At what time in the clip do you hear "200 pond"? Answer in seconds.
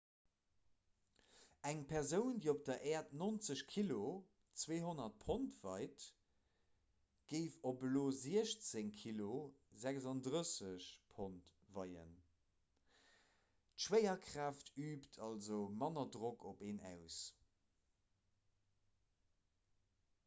4.61-5.59